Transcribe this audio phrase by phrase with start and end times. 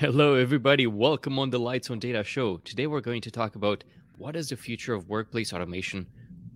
[0.00, 0.86] Hello, everybody.
[0.86, 2.56] Welcome on the Lights on Data show.
[2.64, 3.84] Today, we're going to talk about
[4.16, 6.06] what does the future of workplace automation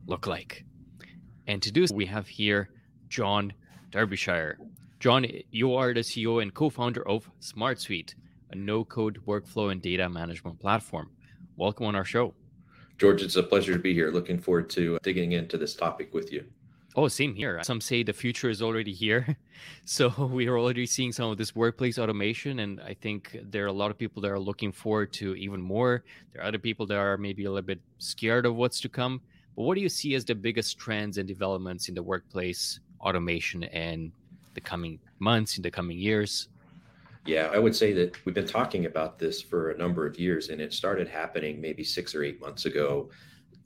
[0.07, 0.64] look like.
[1.46, 2.71] And to do so, we have here
[3.11, 3.53] Jon
[3.91, 4.55] Darbyshire.
[4.98, 8.15] Jon, you are the CEO and co-founder of SmartSuite,
[8.51, 11.11] a no-code workflow and data management platform.
[11.59, 12.33] Welcome on our show.
[12.97, 14.11] George, it's a pleasure to be here.
[14.11, 16.47] Looking forward to digging into this topic with you.
[16.97, 17.61] Oh, same here.
[17.62, 19.37] Some say the future is already here.
[19.87, 22.60] So we are already seeing some of this workplace automation.
[22.60, 25.60] And I think there are a lot of people that are looking forward to even
[25.60, 26.05] more.
[26.33, 29.20] There are other people that are maybe a little bit scared of what's to come.
[29.56, 33.65] But what do you see as the biggest trends and developments in the workplace automation
[33.65, 34.10] and
[34.55, 36.48] the coming months, in the coming years?
[37.27, 40.51] Yeah, I would say that we've been talking about this for a number of years,
[40.51, 43.10] and it started happening maybe six or eight months ago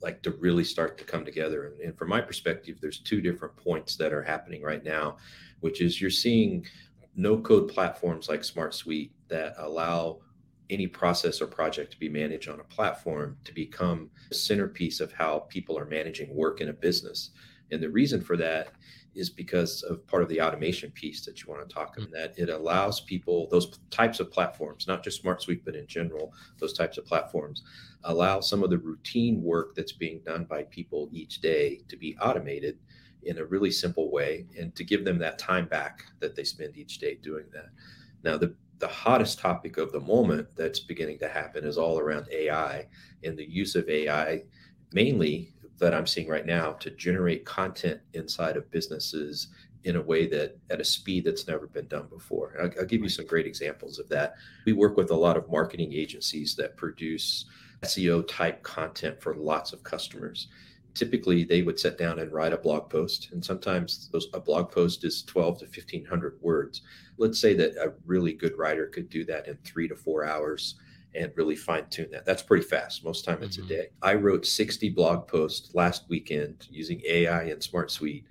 [0.01, 1.67] like to really start to come together.
[1.67, 5.17] And, and, from my perspective, there's two different points that are happening right now,
[5.59, 6.65] which is you're seeing
[7.15, 10.19] no code platforms like SmartSuite that allow
[10.69, 15.11] any process or project to be managed on a platform to become a centerpiece of
[15.11, 17.31] how people are managing work in a business.
[17.71, 18.69] And the reason for that
[19.15, 22.03] is because of part of the automation piece that you want to talk mm.
[22.03, 26.33] about that it allows people those types of platforms not just SmartSuite but in general
[26.59, 27.63] those types of platforms
[28.03, 32.15] allow some of the routine work that's being done by people each day to be
[32.17, 32.77] automated
[33.23, 36.77] in a really simple way and to give them that time back that they spend
[36.77, 37.69] each day doing that
[38.23, 42.25] now the the hottest topic of the moment that's beginning to happen is all around
[42.31, 42.87] AI
[43.23, 44.41] and the use of AI
[44.93, 49.49] mainly that I'm seeing right now to generate content inside of businesses
[49.85, 52.55] in a way that at a speed that's never been done before.
[52.61, 54.35] I'll, I'll, give you some great examples of that.
[54.65, 57.45] We work with a lot of marketing agencies that produce
[57.83, 60.49] SEO type content for lots of customers.
[60.93, 64.71] Typically, they would sit down and write a blog post, and sometimes those, a blog
[64.71, 66.81] post is 12 to 1500 words.
[67.17, 70.75] Let's say that a really good writer could do that in three to four hours
[71.15, 72.25] and really fine tune that.
[72.25, 73.03] That's pretty fast.
[73.03, 73.65] Most time it's mm-hmm.
[73.65, 73.87] a day.
[74.01, 78.25] I wrote 60 blog posts last weekend using AI and smart suite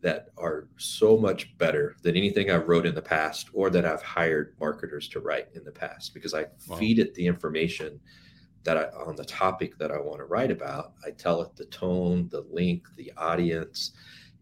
[0.00, 4.02] that are so much better than anything I wrote in the past or that I've
[4.02, 6.76] hired marketers to write in the past because I wow.
[6.76, 7.98] feed it the information
[8.64, 10.92] that I on the topic that I want to write about.
[11.06, 13.92] I tell it the tone, the link, the audience,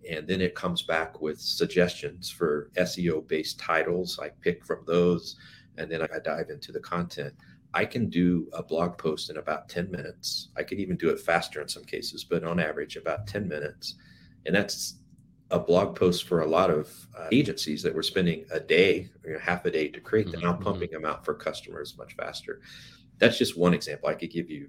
[0.08, 4.18] and then it comes back with suggestions for SEO based titles.
[4.22, 5.36] I pick from those
[5.78, 7.34] and then I dive into the content.
[7.74, 10.48] I can do a blog post in about 10 minutes.
[10.56, 13.96] I could even do it faster in some cases, but on average, about 10 minutes.
[14.46, 14.94] And that's
[15.50, 19.30] a blog post for a lot of uh, agencies that were spending a day, or,
[19.30, 20.50] you know, half a day to create them, mm-hmm.
[20.50, 22.62] now pumping them out for customers much faster.
[23.18, 24.08] That's just one example.
[24.08, 24.68] I could give you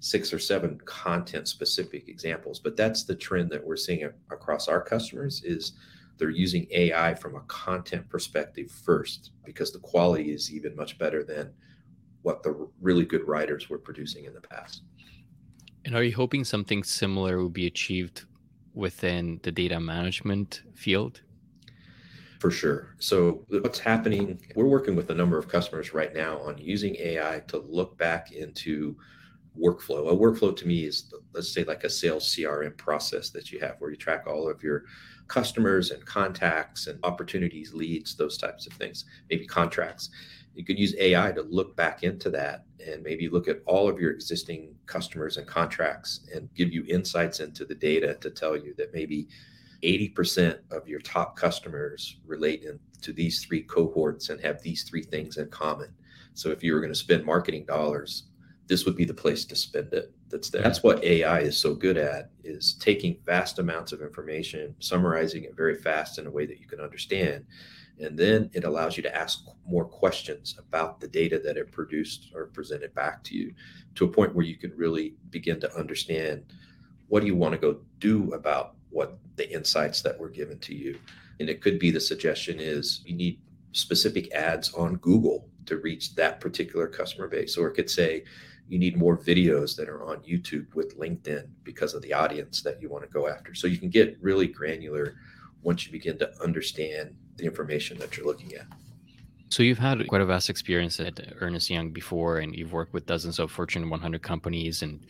[0.00, 4.82] six or seven content specific examples, but that's the trend that we're seeing across our
[4.82, 5.72] customers is
[6.18, 11.22] they're using AI from a content perspective first because the quality is even much better
[11.24, 11.52] than
[12.22, 14.82] what the really good writers were producing in the past.
[15.84, 18.24] And are you hoping something similar will be achieved
[18.74, 21.22] within the data management field?
[22.38, 22.94] For sure.
[22.98, 24.40] So, what's happening?
[24.54, 28.32] We're working with a number of customers right now on using AI to look back
[28.32, 28.96] into
[29.58, 30.10] workflow.
[30.10, 33.76] A workflow to me is, let's say, like a sales CRM process that you have
[33.78, 34.84] where you track all of your
[35.28, 40.10] customers and contacts and opportunities, leads, those types of things, maybe contracts
[40.56, 44.00] you could use AI to look back into that and maybe look at all of
[44.00, 48.74] your existing customers and contracts and give you insights into the data to tell you
[48.78, 49.28] that maybe
[49.82, 55.02] 80% of your top customers relate in, to these three cohorts and have these three
[55.02, 55.92] things in common.
[56.34, 58.24] So if you were going to spend marketing dollars,
[58.66, 60.12] this would be the place to spend it.
[60.28, 60.50] That's.
[60.50, 65.56] That's what AI is so good at is taking vast amounts of information, summarizing it
[65.56, 67.44] very fast in a way that you can understand
[67.98, 72.30] and then it allows you to ask more questions about the data that it produced
[72.34, 73.54] or presented back to you
[73.94, 76.44] to a point where you can really begin to understand
[77.08, 80.74] what do you want to go do about what the insights that were given to
[80.74, 80.98] you.
[81.40, 83.40] And it could be the suggestion is you need
[83.72, 87.56] specific ads on Google to reach that particular customer base.
[87.56, 88.24] Or it could say
[88.68, 92.80] you need more videos that are on YouTube with LinkedIn because of the audience that
[92.80, 93.54] you want to go after.
[93.54, 95.16] So you can get really granular
[95.62, 98.66] once you begin to understand the information that you're looking at.
[99.48, 103.06] So you've had quite a vast experience at Ernst Young before, and you've worked with
[103.06, 105.06] dozens of Fortune 100 companies, and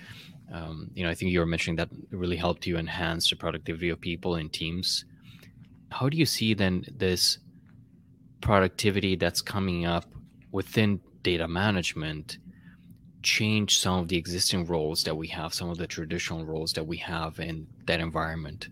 [0.53, 3.89] um, you know I think you were mentioning that really helped you enhance the productivity
[3.89, 5.05] of people and teams.
[5.91, 7.39] How do you see then this
[8.41, 10.05] productivity that's coming up
[10.53, 12.39] within data management
[13.23, 16.85] change some of the existing roles that we have, some of the traditional roles that
[16.85, 18.69] we have in that environment?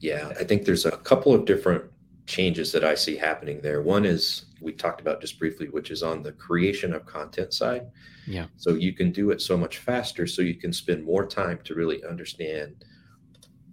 [0.00, 1.84] Yeah, I think there's a couple of different
[2.26, 3.80] changes that I see happening there.
[3.80, 7.86] One is we talked about just briefly, which is on the creation of content side.
[8.26, 8.46] Yeah.
[8.56, 11.74] So you can do it so much faster, so you can spend more time to
[11.74, 12.84] really understand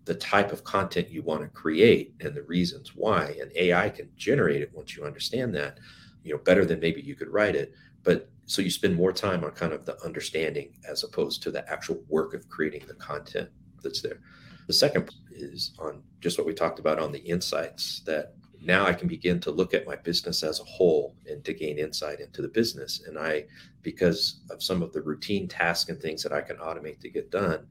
[0.05, 3.35] the type of content you want to create and the reasons why.
[3.41, 5.79] And AI can generate it once you understand that,
[6.23, 7.73] you know, better than maybe you could write it.
[8.03, 11.67] But so you spend more time on kind of the understanding as opposed to the
[11.71, 13.49] actual work of creating the content
[13.81, 14.19] that's there.
[14.67, 18.35] The second is on just what we talked about on the insights that
[18.65, 21.77] now I can begin to look at my business as a whole and to gain
[21.77, 23.03] insight into the business.
[23.07, 23.45] And I,
[23.81, 27.31] because of some of the routine tasks and things that I can automate to get
[27.31, 27.65] done,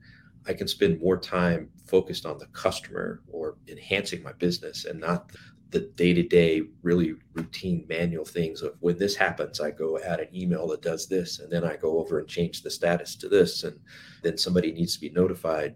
[0.47, 5.31] I can spend more time focused on the customer or enhancing my business and not
[5.75, 10.21] the day to day, really routine manual things of when this happens, I go add
[10.21, 13.29] an email that does this, and then I go over and change the status to
[13.29, 13.77] this, and
[14.23, 15.75] then somebody needs to be notified.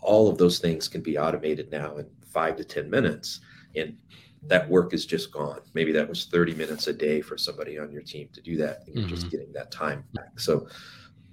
[0.00, 3.40] All of those things can be automated now in five to 10 minutes.
[3.74, 3.98] And
[4.44, 5.60] that work is just gone.
[5.74, 8.82] Maybe that was 30 minutes a day for somebody on your team to do that.
[8.86, 9.14] And you're mm-hmm.
[9.14, 10.38] just getting that time back.
[10.38, 10.68] So,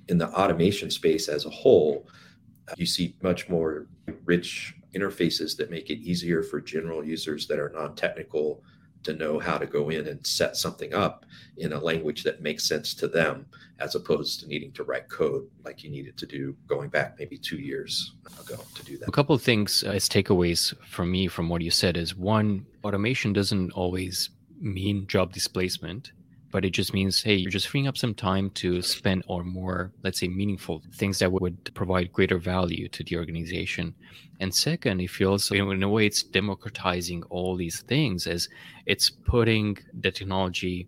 [0.10, 2.08] in the automation space as a whole,
[2.76, 3.88] you see much more
[4.26, 8.62] rich interfaces that make it easier for general users that are non technical
[9.04, 11.26] to know how to go in and set something up
[11.58, 13.46] in a language that makes sense to them
[13.80, 17.38] as opposed to needing to write code like you needed to do going back maybe
[17.38, 19.08] two years ago to do that.
[19.08, 23.34] A couple of things as takeaways for me from what you said is one, automation
[23.34, 26.12] doesn't always mean job displacement
[26.54, 29.92] but it just means hey you're just freeing up some time to spend on more
[30.04, 33.94] let's say meaningful things that would provide greater value to the organization.
[34.40, 38.48] And second it feels you know, in a way it's democratizing all these things as
[38.86, 40.88] it's putting the technology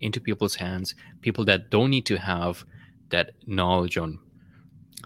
[0.00, 2.64] into people's hands people that don't need to have
[3.10, 4.18] that knowledge on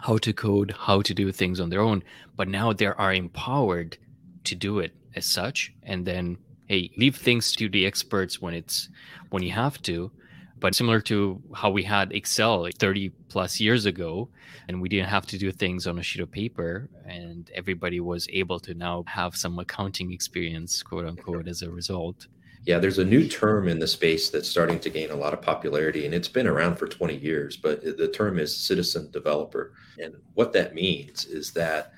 [0.00, 2.02] how to code how to do things on their own
[2.36, 3.96] but now they are empowered
[4.44, 6.36] to do it as such and then
[6.66, 8.88] hey leave things to the experts when it's
[9.30, 10.10] when you have to.
[10.58, 14.28] But similar to how we had excel 30 plus years ago
[14.68, 18.28] and we didn't have to do things on a sheet of paper and everybody was
[18.30, 22.28] able to now have some accounting experience quote unquote as a result.
[22.64, 25.42] Yeah there's a new term in the space that's starting to gain a lot of
[25.42, 29.72] popularity and it's been around for 20 years but the term is citizen developer.
[29.98, 31.92] And what that means is that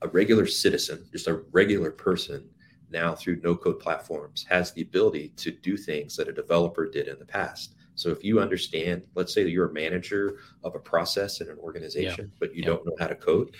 [0.00, 2.48] a regular citizen just a regular person
[2.90, 7.08] now through no code platforms has the ability to do things that a developer did
[7.08, 7.74] in the past.
[7.94, 12.26] So if you understand, let's say you're a manager of a process in an organization,
[12.26, 12.36] yeah.
[12.38, 12.68] but you yeah.
[12.68, 13.56] don't know how to code,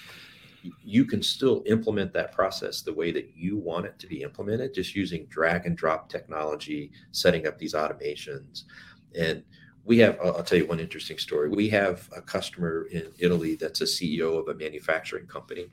[0.84, 4.74] you can still implement that process the way that you want it to be implemented,
[4.74, 8.64] just using drag and drop technology, setting up these automations.
[9.18, 9.42] And
[9.84, 11.48] we have, I'll tell you one interesting story.
[11.48, 15.68] We have a customer in Italy that's a CEO of a manufacturing company,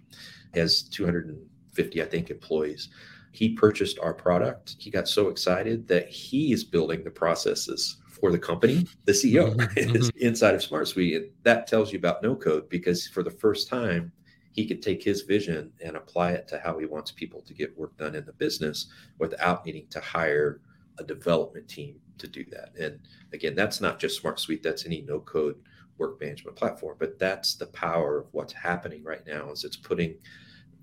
[0.53, 2.89] has 250, I think, employees
[3.33, 4.75] he purchased our product.
[4.77, 8.87] He got so excited that he is building the processes for the company.
[9.05, 9.77] The CEO mm-hmm.
[9.95, 10.25] is mm-hmm.
[10.25, 11.15] inside of SmartSuite.
[11.17, 14.11] And that tells you about no code because for the first time,
[14.51, 17.75] he could take his vision and apply it to how he wants people to get
[17.75, 18.85] work done in the business
[19.17, 20.61] without needing to hire
[20.99, 22.69] a development team to do that.
[22.79, 22.99] And
[23.33, 25.55] again, that's not just SmartSuite, that's any no code
[25.97, 30.13] work management platform, but that's the power of what's happening right now is it's putting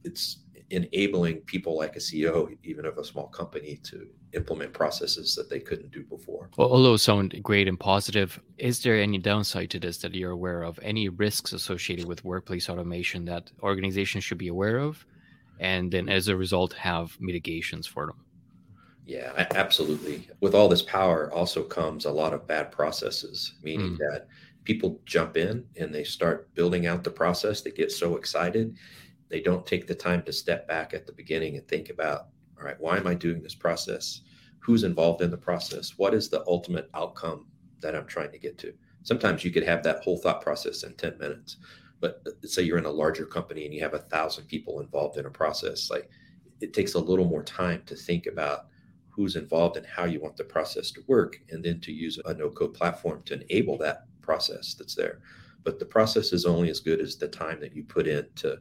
[0.02, 0.38] it's
[0.70, 5.58] enabling people like a CEO, even of a small company, to implement processes that they
[5.58, 6.48] couldn't do before.
[6.56, 10.62] Well, although sound great and positive, is there any downside to this that you're aware
[10.62, 10.78] of?
[10.82, 15.04] Any risks associated with workplace automation that organizations should be aware of,
[15.58, 18.16] and then as a result have mitigations for them?
[19.06, 20.28] Yeah, absolutely.
[20.40, 23.98] With all this power, also comes a lot of bad processes, meaning mm.
[23.98, 24.28] that
[24.62, 27.60] people jump in and they start building out the process.
[27.60, 28.76] They get so excited
[29.30, 32.64] they don't take the time to step back at the beginning and think about all
[32.64, 34.22] right why am i doing this process?
[34.58, 35.94] Who's involved in the process?
[35.96, 37.46] What is the ultimate outcome
[37.80, 38.74] that i'm trying to get to?
[39.02, 41.56] Sometimes you could have that whole thought process in 10 minutes
[42.00, 45.18] but uh, say you're in a larger company and you have a thousand people involved
[45.18, 46.08] in a process like
[46.60, 48.66] it takes a little more time to think about
[49.08, 52.34] who's involved and how you want the process to work and then to use a
[52.34, 55.20] no code platform to enable that process that's there.
[55.64, 58.58] But the process is only as good as the time that you put in to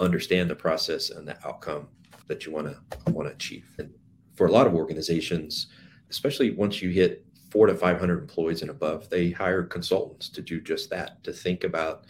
[0.00, 1.88] understand the process and the outcome
[2.26, 3.68] that you want to want to achieve.
[3.78, 3.92] And
[4.34, 5.68] for a lot of organizations,
[6.10, 10.60] especially once you hit four to 500 employees and above, they hire consultants to do
[10.60, 12.06] just that, to think about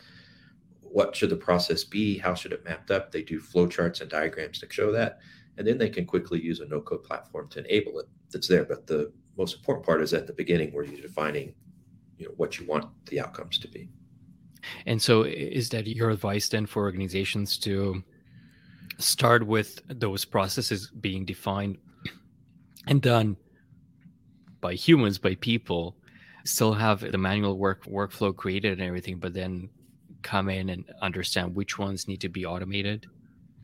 [0.80, 3.10] what should the process be, how should it mapped up.
[3.10, 5.18] They do flowcharts and diagrams to show that,
[5.58, 8.06] and then they can quickly use a no-code platform to enable it.
[8.30, 11.54] That's there, but the most important part is at the beginning where you're defining,
[12.16, 13.90] you know, what you want the outcomes to be.
[14.86, 18.02] And so, is that your advice then for organizations to
[18.98, 21.78] start with those processes being defined
[22.86, 23.36] and done
[24.60, 25.96] by humans, by people,
[26.44, 29.68] still have the manual work workflow created and everything, but then
[30.22, 33.06] come in and understand which ones need to be automated?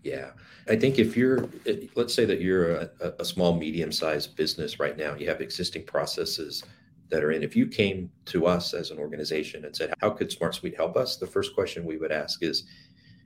[0.03, 0.31] Yeah,
[0.69, 1.49] I think if you're,
[1.95, 5.85] let's say that you're a, a small, medium sized business right now, you have existing
[5.85, 6.63] processes
[7.11, 7.43] that are in.
[7.43, 10.97] If you came to us as an organization and said, How could Smart Suite help
[10.97, 11.17] us?
[11.17, 12.65] The first question we would ask is,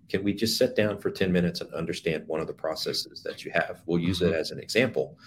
[0.09, 3.45] Can we just sit down for 10 minutes and understand one of the processes that
[3.45, 3.83] you have?
[3.87, 4.35] We'll use mm-hmm.
[4.35, 5.19] it as an example.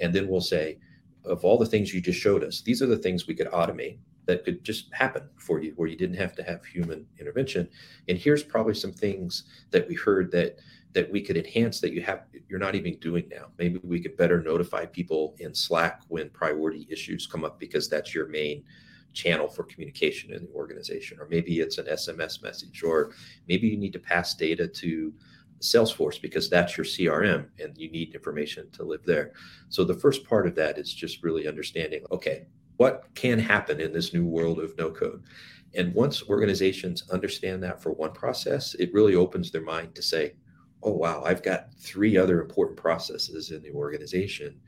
[0.00, 0.78] And then we'll say,
[1.24, 3.98] Of all the things you just showed us, these are the things we could automate
[4.26, 7.68] that could just happen for you where you didn't have to have human intervention.
[8.08, 10.56] And here's probably some things that we heard that
[10.94, 13.46] that we could enhance that you have you're not even doing now.
[13.58, 18.14] Maybe we could better notify people in slack when priority issues come up because that's
[18.14, 18.64] your main
[19.12, 21.18] channel for communication in the organization.
[21.20, 23.12] Or maybe it's an sms message or
[23.48, 25.12] maybe you need to pass data to
[25.60, 29.32] salesforce because that's your crm and you need information to live there.
[29.68, 32.46] So the first part of that is just really understanding okay
[32.76, 35.22] what can happen in this new world of no code?
[35.76, 40.34] And once organizations understand that for one process it really opens their mind to say
[40.84, 44.60] oh wow i've got three other important processes in the organization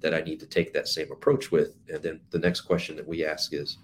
[0.00, 1.76] that i need to take that same approach with.
[1.88, 3.78] And then the next question that we ask is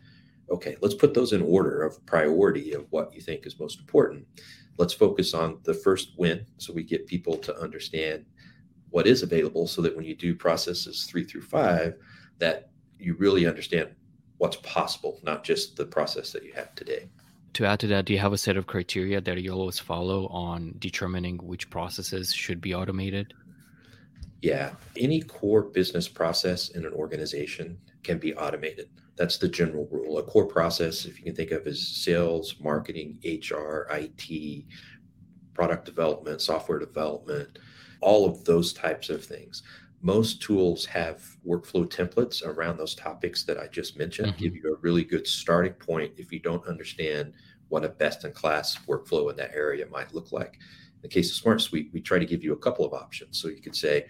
[0.51, 4.27] okay let's put those in order of priority of what you think is most important.
[4.79, 8.27] Let's focus on the first win so we get people to understand
[8.91, 11.97] what is available so that when you do processes three through five
[12.39, 13.91] that you really understand
[14.39, 17.09] what's possible not just the process that you have today
[17.57, 20.27] to add to that, do you have a set of criteria that you always follow
[20.29, 23.33] on determining which processes should be automated?
[24.43, 28.91] Yeah, any core business process in an organization can be automated.
[29.17, 30.19] That's the general rule.
[30.19, 34.65] A core process, if you can think of as sales, marketing, HR, IT,
[35.55, 37.59] product development, software development,
[38.03, 39.63] all of those types of things.
[40.03, 44.43] Most tools have workflow templates around those topics that I just mentioned, mm-hmm.
[44.43, 47.33] give you a really good starting point if you don't understand
[47.69, 50.55] what a best in class workflow in that area might look like.
[50.55, 53.39] In the case of Smart Suite, we try to give you a couple of options.
[53.41, 54.07] So you could say,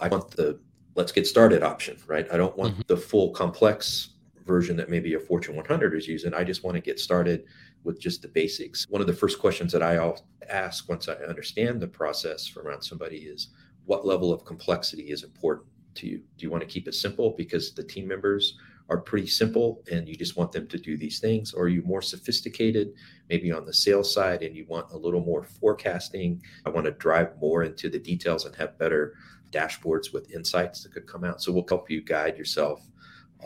[0.00, 0.60] I want the
[0.94, 2.26] let's get started option, right?
[2.32, 2.82] I don't want mm-hmm.
[2.86, 4.10] the full complex
[4.46, 6.34] version that maybe a Fortune 100 is using.
[6.34, 7.44] I just want to get started
[7.82, 8.86] with just the basics.
[8.88, 10.12] One of the first questions that I
[10.48, 13.48] ask once I understand the process around somebody is
[13.86, 16.18] what level of complexity is important to you?
[16.18, 18.56] Do you want to keep it simple because the team members
[18.90, 21.54] are pretty simple and you just want them to do these things?
[21.54, 22.92] Or are you more sophisticated,
[23.30, 26.42] maybe on the sales side, and you want a little more forecasting?
[26.66, 29.14] I want to drive more into the details and have better
[29.50, 31.40] dashboards with insights that could come out.
[31.40, 32.86] So we'll help you guide yourself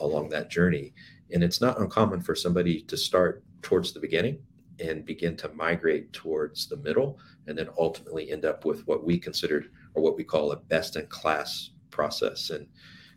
[0.00, 0.94] along that journey.
[1.32, 4.40] And it's not uncommon for somebody to start towards the beginning
[4.80, 9.18] and begin to migrate towards the middle and then ultimately end up with what we
[9.18, 12.50] considered or what we call a best in class process.
[12.50, 12.66] And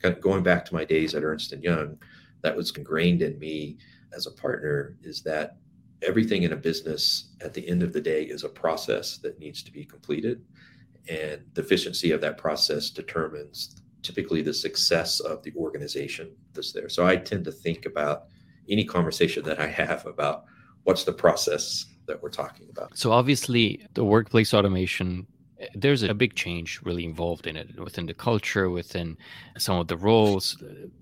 [0.01, 1.97] kind of going back to my days at Ernst and Young,
[2.41, 3.77] that was ingrained in me
[4.13, 5.57] as a partner is that
[6.01, 9.61] everything in a business at the end of the day is a process that needs
[9.61, 10.43] to be completed.
[11.07, 16.89] And the efficiency of that process determines typically the success of the organization that's there.
[16.89, 18.25] So i tend to think about
[18.67, 20.45] any conversation that i have about
[20.85, 22.97] what's the process that we're talking about.
[22.97, 25.27] So obviously the workplace automation
[25.75, 29.18] there's a big change really involved in it within the culture, within
[29.58, 30.58] some of the roles,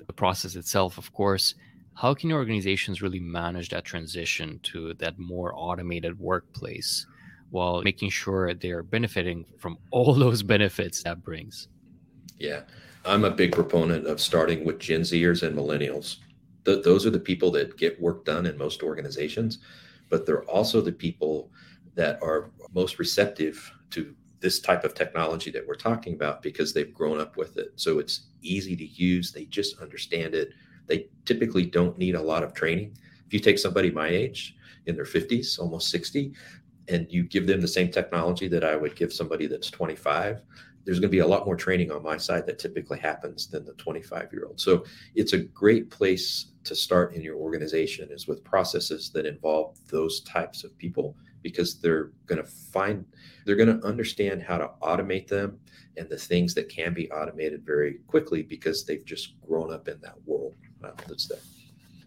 [0.06, 1.56] the process itself, of course.
[1.96, 7.06] How can organizations really manage that transition to that more automated workplace
[7.50, 11.68] while making sure they're benefiting from all those benefits that brings?
[12.38, 12.62] Yeah,
[13.06, 16.18] I'm a big proponent of starting with Gen Zers and millennials.
[16.66, 19.60] Th- those are the people that get work done in most organizations,
[20.10, 21.52] but they're also the people
[21.96, 26.94] that are most receptive to this type of technology that we're talking about because they've
[26.94, 27.74] grown up with it.
[27.76, 29.32] So it's easy to use.
[29.32, 30.52] They just understand it.
[30.88, 32.98] They typically don't need a lot of training.
[33.28, 34.56] If you take somebody my age
[34.86, 36.34] in their 50s, almost 60,
[36.88, 40.42] and you give them the same technology that I would give somebody that's 25,
[40.86, 43.66] there's going to be a lot more training on my side that typically happens than
[43.66, 44.60] the 25 year old.
[44.60, 49.78] So it's a great place to start in your organization is with processes that involve
[49.90, 53.06] those types of people because they're going to find
[53.46, 55.60] they're going to understand how to automate them
[55.98, 60.00] and the things that can be automated very quickly because they've just grown up in
[60.02, 60.56] that world.
[60.84, 61.40] Uh, that's there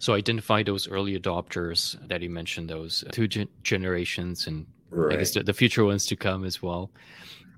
[0.02, 5.14] so identify those early adopters that you mentioned those two gen- generations and right.
[5.14, 6.90] i guess the, the future ones to come as well.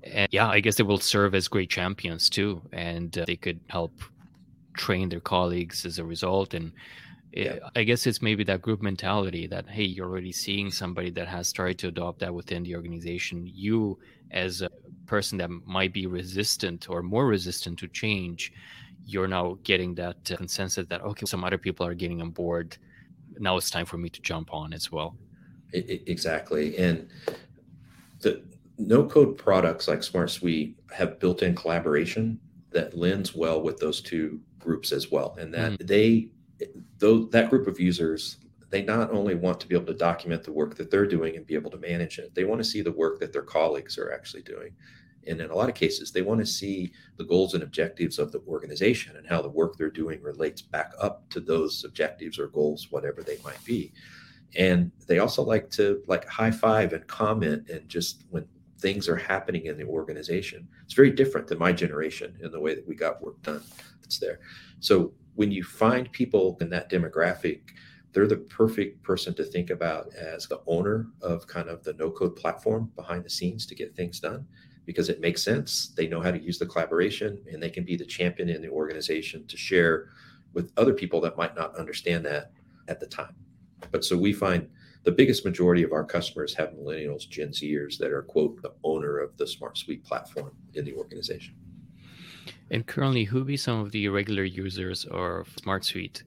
[0.02, 3.60] And yeah i guess they will serve as great champions too and uh, they could
[3.70, 3.98] help
[4.76, 6.70] train their colleagues as a result and
[7.36, 7.58] yeah.
[7.74, 11.48] I guess it's maybe that group mentality that hey, you're already seeing somebody that has
[11.48, 13.50] started to adopt that within the organization.
[13.52, 13.98] You,
[14.30, 14.70] as a
[15.06, 18.52] person that might be resistant or more resistant to change,
[19.04, 22.76] you're now getting that uh, consensus that okay, some other people are getting on board.
[23.38, 25.16] Now it's time for me to jump on as well.
[25.72, 27.08] Exactly, and
[28.20, 28.42] the
[28.78, 32.38] no code products like Smart Suite have built-in collaboration
[32.70, 35.86] that lends well with those two groups as well, and that mm.
[35.86, 36.28] they
[36.98, 38.38] though that group of users
[38.74, 41.46] they not only want to be able to document the work that they're doing and
[41.46, 44.12] be able to manage it, they want to see the work that their colleagues are
[44.12, 44.74] actually doing.
[45.28, 48.32] And in a lot of cases, they want to see the goals and objectives of
[48.32, 52.48] the organization and how the work they're doing relates back up to those objectives or
[52.48, 53.92] goals, whatever they might be.
[54.56, 58.44] And they also like to like high five and comment and just when
[58.80, 60.66] things are happening in the organization.
[60.84, 63.62] It's very different than my generation in the way that we got work done
[64.02, 64.40] that's there.
[64.80, 67.60] So when you find people in that demographic
[68.14, 72.10] they're the perfect person to think about as the owner of kind of the no
[72.10, 74.46] code platform behind the scenes to get things done
[74.86, 75.88] because it makes sense.
[75.96, 78.68] They know how to use the collaboration and they can be the champion in the
[78.68, 80.10] organization to share
[80.52, 82.52] with other people that might not understand that
[82.86, 83.34] at the time.
[83.90, 84.68] But so we find
[85.02, 89.18] the biggest majority of our customers have millennials, Gen Zers that are, quote, the owner
[89.18, 91.56] of the Smart Suite platform in the organization.
[92.70, 96.24] And currently, who be some of the regular users of Smart Suite?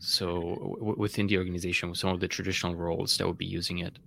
[0.00, 3.78] so w- within the organization with some of the traditional roles that would be using
[3.78, 3.98] it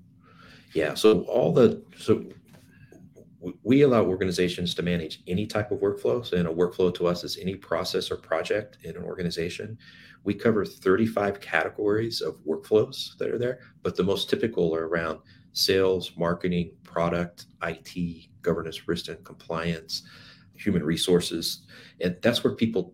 [0.73, 2.25] yeah so all the so
[3.63, 6.25] we allow organizations to manage any type of workflow.
[6.25, 9.77] So, in a workflow to us is any process or project in an organization.
[10.23, 15.19] We cover 35 categories of workflows that are there, but the most typical are around
[15.51, 20.03] sales, marketing, product, IT, governance, risk and compliance,
[20.55, 21.63] human resources.
[22.01, 22.93] And that's where people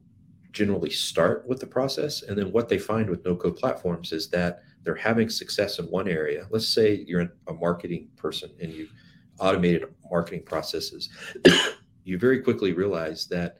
[0.51, 2.24] generally start with the process.
[2.24, 5.86] And then what they find with no code platforms is that they're having success in
[5.86, 6.48] one area.
[6.50, 8.94] Let's say you're a marketing person and you've
[9.39, 11.10] automated marketing processes.
[12.04, 13.58] you very quickly realize that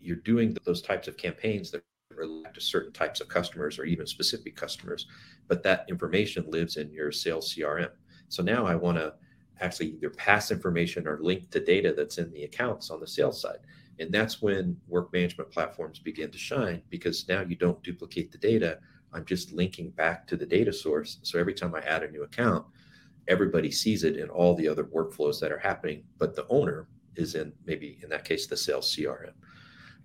[0.00, 4.06] you're doing those types of campaigns that relate to certain types of customers or even
[4.06, 5.06] specific customers,
[5.46, 7.90] but that information lives in your sales CRM.
[8.28, 9.14] So now I want to
[9.60, 13.40] actually either pass information or link to data that's in the accounts on the sales
[13.40, 13.58] side.
[13.98, 18.38] And that's when work management platforms begin to shine because now you don't duplicate the
[18.38, 18.78] data.
[19.12, 21.18] I'm just linking back to the data source.
[21.22, 22.64] So every time I add a new account,
[23.26, 27.34] everybody sees it in all the other workflows that are happening, but the owner is
[27.34, 29.32] in maybe in that case the sales CRM.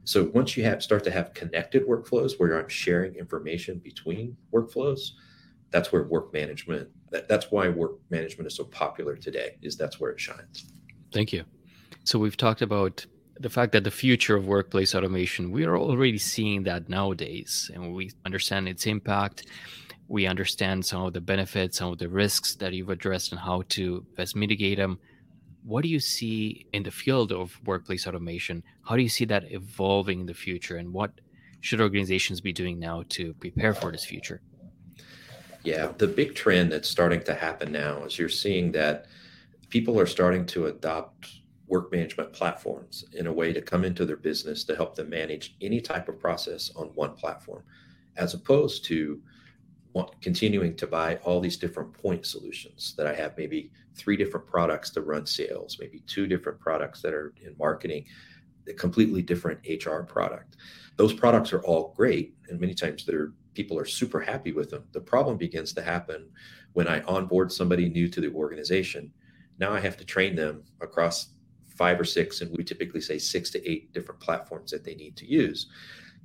[0.05, 5.11] So once you have start to have connected workflows where I'm sharing information between workflows,
[5.73, 9.99] that's where work management that, that's why work management is so popular today is that's
[9.99, 10.65] where it shines.
[11.13, 11.45] Thank you.
[12.03, 13.05] So we've talked about
[13.39, 17.93] the fact that the future of workplace automation, we are already seeing that nowadays, and
[17.93, 19.45] we understand its impact.
[20.07, 23.63] We understand some of the benefits, some of the risks that you've addressed, and how
[23.69, 24.99] to best mitigate them.
[25.63, 28.63] What do you see in the field of workplace automation?
[28.83, 31.12] How do you see that evolving in the future, and what
[31.62, 34.41] should organizations be doing now to prepare for this future?
[35.63, 39.06] Yeah, the big trend that's starting to happen now is you're seeing that
[39.69, 41.30] people are starting to adopt
[41.67, 45.56] work management platforms in a way to come into their business to help them manage
[45.62, 47.63] any type of process on one platform,
[48.17, 49.21] as opposed to
[50.21, 54.89] continuing to buy all these different point solutions that I have maybe three different products
[54.91, 58.06] to run sales, maybe two different products that are in marketing,
[58.67, 60.58] a completely different HR product.
[60.97, 64.83] Those products are all great, and many times they're people are super happy with them.
[64.91, 66.29] The problem begins to happen
[66.73, 69.11] when I onboard somebody new to the organization.
[69.59, 71.29] Now I have to train them across
[71.67, 75.15] five or six, and we typically say six to eight different platforms that they need
[75.17, 75.67] to use.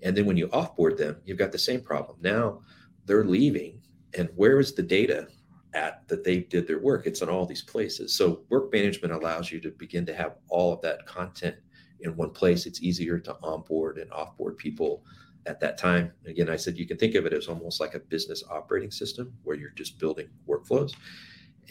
[0.02, 2.18] And then when you offboard them, you've got the same problem.
[2.20, 2.60] Now
[3.06, 3.80] they're leaving,
[4.16, 5.28] and where is the data
[5.74, 7.06] at that they did their work?
[7.06, 8.14] It's in all these places.
[8.14, 11.56] So work management allows you to begin to have all of that content
[12.00, 12.66] in one place.
[12.66, 15.04] It's easier to onboard and offboard people
[15.48, 16.12] at that time.
[16.26, 19.32] Again, I said you can think of it as almost like a business operating system
[19.42, 20.94] where you're just building workflows.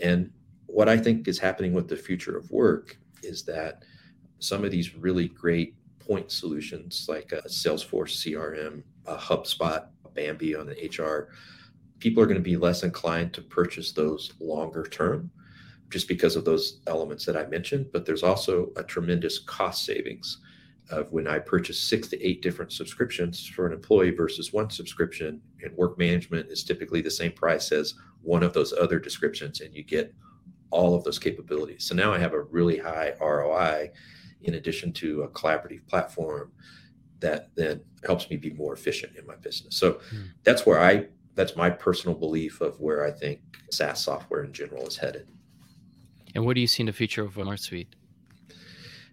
[0.01, 0.31] And
[0.65, 3.83] what I think is happening with the future of work is that
[4.39, 10.55] some of these really great point solutions like a Salesforce CRM, a HubSpot, a Bambee
[10.55, 11.29] on the HR,
[11.99, 15.29] people are going to be less inclined to purchase those longer term
[15.89, 17.87] just because of those elements that I mentioned.
[17.93, 20.39] But there's also a tremendous cost savings
[20.89, 25.41] of when I purchase six to eight different subscriptions for an employee versus one subscription,
[25.61, 29.73] and work management is typically the same price as one of those other descriptions, and
[29.73, 30.13] you get
[30.69, 31.85] all of those capabilities.
[31.85, 33.91] So now I have a really high ROI
[34.41, 36.51] in addition to a collaborative platform
[37.19, 39.75] that then helps me be more efficient in my business.
[39.75, 40.27] So hmm.
[40.43, 44.87] that's where I that's my personal belief of where I think SaaS software in general
[44.87, 45.27] is headed.
[46.33, 47.95] And what do you see in the future of Smart Suite?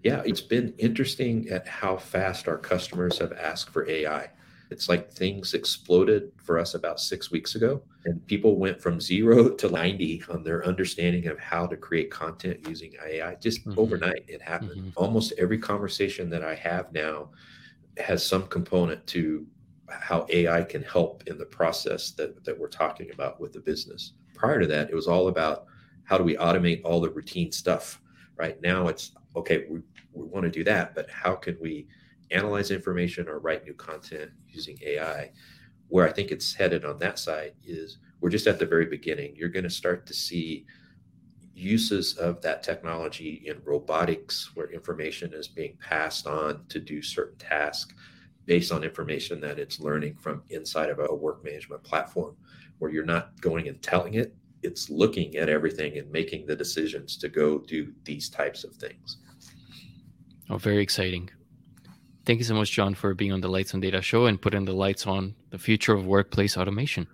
[0.04, 4.28] Yeah, it's been interesting at how fast our customers have asked for AI.
[4.70, 9.48] It's like things exploded for us about six weeks ago, and people went from zero
[9.56, 13.34] to 90 on their understanding of how to create content using AI.
[13.36, 13.78] Just mm-hmm.
[13.78, 14.72] overnight, it happened.
[14.72, 14.88] Mm-hmm.
[14.96, 17.30] Almost every conversation that I have now
[17.96, 19.46] has some component to
[19.88, 24.12] how AI can help in the process that, that we're talking about with the business.
[24.34, 25.64] Prior to that, it was all about
[26.04, 28.02] how do we automate all the routine stuff.
[28.36, 29.80] Right now, it's okay, we,
[30.12, 31.86] we want to do that, but how can we
[32.30, 35.30] analyze information or write new content using AI?
[35.88, 39.34] Where I think it's headed on that side is we're just at the very beginning.
[39.36, 40.66] You're going to start to see
[41.54, 47.38] uses of that technology in robotics where information is being passed on to do certain
[47.38, 47.94] tasks
[48.46, 52.36] based on information that it's learning from inside of a work management platform
[52.78, 57.16] where you're not going and telling it it's looking at everything and making the decisions
[57.18, 59.18] to go do these types of things.
[60.50, 61.30] Oh very exciting.
[62.24, 64.64] Thank you so much jon for being on the lights on data show and putting
[64.64, 67.06] the lights on the future of workplace automation.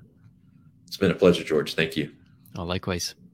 [0.87, 1.75] It's been a pleasure george.
[1.75, 2.13] Thank you.
[2.57, 3.15] Oh likewise